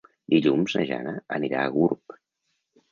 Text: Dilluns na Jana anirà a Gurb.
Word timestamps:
Dilluns 0.33 0.75
na 0.79 0.87
Jana 0.93 1.13
anirà 1.39 1.63
a 1.67 1.71
Gurb. 1.79 2.21